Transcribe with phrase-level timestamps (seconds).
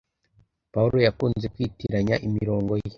[0.73, 2.87] Pawulo yakunze kwitiranya imirongo ye